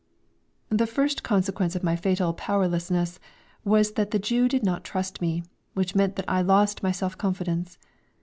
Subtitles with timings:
[0.69, 3.19] The first consequence of my fatal powerlessness
[3.63, 5.43] was that the Jew did not trust me,
[5.75, 7.77] which meant that I lost my self confidence.